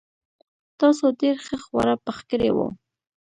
[0.79, 2.67] تاسو ډېر ښه خواړه پخ کړي وو.